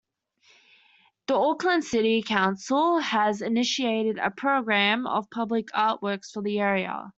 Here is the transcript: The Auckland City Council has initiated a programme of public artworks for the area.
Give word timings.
The 1.27 1.35
Auckland 1.35 1.83
City 1.83 2.23
Council 2.23 2.97
has 2.97 3.43
initiated 3.43 4.17
a 4.17 4.31
programme 4.31 5.05
of 5.05 5.29
public 5.29 5.67
artworks 5.73 6.31
for 6.31 6.41
the 6.41 6.59
area. 6.59 7.03